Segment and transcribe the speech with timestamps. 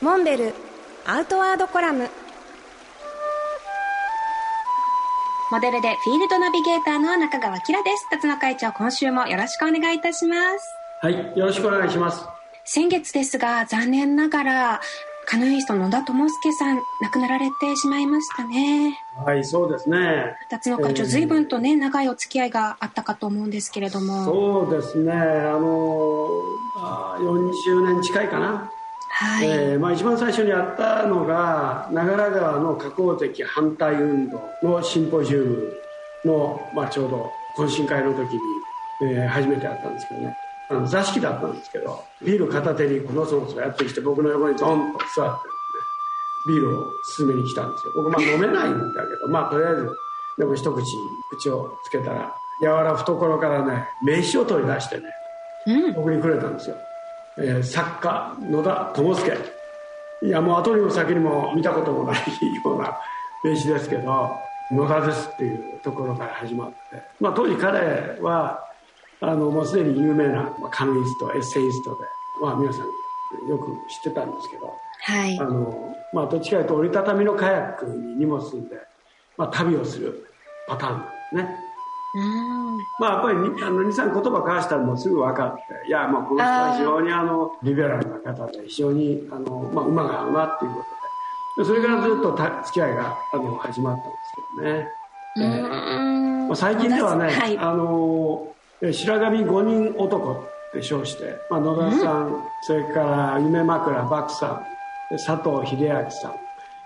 [0.00, 0.54] モンベル
[1.06, 2.08] アウトワードコラム
[5.50, 8.06] モデルでフィールドナビゲーターの中川きらです。
[8.10, 10.64] 辰野会長、今週もよろしくお願いいたします。
[11.00, 12.22] はい、よろしくお願いします。
[12.64, 14.80] 先月ですが、残念ながら、
[15.26, 19.00] カヌイスト野田智介さん、亡くなられてしまいましたね。
[19.24, 20.36] はい、そうですね。
[20.50, 24.24] 辰野会長、えー随分とね、長いお付き合いがあったかと思うんですけれども。
[24.26, 25.12] そうですね。
[25.12, 25.16] あ
[25.58, 26.28] の、
[26.76, 28.70] あ40年近いかな。
[29.20, 29.48] はい。
[29.48, 35.72] えーまあ、一番最初にやったのが長良川の河口的反対運動のシンポジウム
[36.24, 38.40] の、まあ、ちょうど懇親会の時に、
[39.02, 40.36] えー初めてやったんですけどね
[40.70, 45.48] あの座敷だったんですけどビール片手にのそのそやってきて僕の横にドンと座って
[46.48, 49.96] ビールを勧めに来たんですよ僕まあ飲めないんだけどまあとりあえず
[50.38, 50.84] でも一口
[51.30, 55.02] 口をつけたら柔ら懐からね名刺を取り出してね
[55.66, 55.94] うん。
[55.94, 56.76] 僕にくれたんですよ、
[57.38, 59.58] えー作家野田智介
[60.22, 62.98] いやもう後にも先にも見たこともないような
[63.44, 64.30] 名刺ですけど
[64.70, 66.76] 野田ですっていうところから始まって、
[67.20, 68.64] まあ、当時彼は
[69.20, 71.96] あのもうすでに有名なまあカヌイストエッセイストで、
[72.42, 72.82] まあ、皆さん
[73.48, 75.44] よく知ってたんですけどはいあ。
[75.44, 78.76] の、まあ、どっちかというと折りたたみのカヤックに荷物積んで、
[79.36, 80.26] まあ、旅をする
[80.66, 81.67] パターンなんですねうん。
[82.98, 90.98] まあ、やっぱりにあの23言葉交わしたらもうすぐ分かっていやまあこの人は非常にあのリベラルな方で非常にあの、まあ、馬が合うなっていうことで。
[91.58, 94.88] でそれからずっとた付き合いがあの始まったんですけどね、
[95.36, 97.58] うえまあ、最近ではね、はい。
[97.58, 100.36] あのえ白神五人男っ
[100.72, 104.64] て称して、まあ、野田さん、それから夢枕漠さ
[105.10, 106.34] んで佐藤秀明さん、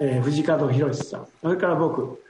[0.00, 2.20] えー藤門博さんそれから僕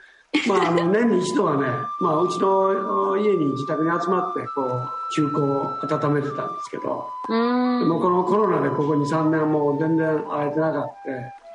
[0.48, 1.66] まあ、あの年に一度はね、
[2.00, 7.88] まあ、うちの家に自宅に集まってこう休校を温めてたんですけど、うん。
[7.88, 10.84] もうこのコロナでここ23年もう全然会えてなかっ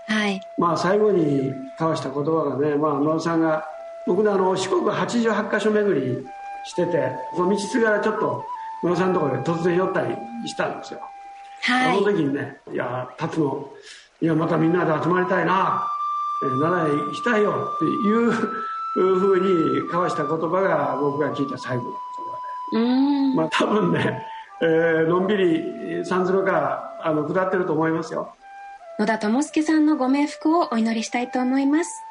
[0.08, 0.42] たはい。
[0.58, 3.64] まあ、最後に交わした言葉がね、まあ、野田さんが
[4.08, 6.26] 僕ねあの四国88カ所巡り
[6.66, 8.44] しててその道すがらちょっと
[8.84, 10.16] 野田さんのところで突然寄ったり
[10.48, 11.00] したんですよ、
[11.64, 12.12] はいその。
[12.12, 13.70] 時にね「いや辰野
[14.22, 15.91] いやまたみんなで集まりたいな、えー
[16.42, 18.32] 奈良へ行きたいよ」っていう
[18.92, 22.32] ふうに交わした言葉が僕が聞いた最後の言葉
[22.72, 22.78] で。
[22.78, 23.36] うん。
[23.36, 24.26] まあ多分ね、
[24.62, 28.34] えーのんびり三鶴からあの下ってると思いますよ。
[29.00, 32.04] 野田智介さんのご冥福をお祈りしたいと思います。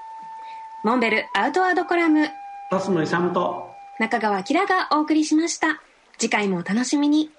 [0.83, 2.29] モンベルアウトワードコラム、
[2.71, 5.81] 辰野勇と中川きらがお送りしました。
[6.19, 7.31] 次回もお楽しみに。